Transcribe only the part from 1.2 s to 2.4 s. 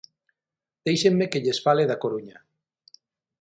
que lles fale da Coruña.